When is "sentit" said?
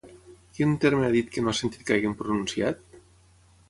1.61-1.87